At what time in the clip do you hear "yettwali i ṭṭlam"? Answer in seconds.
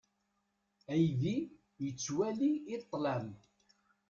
1.83-3.27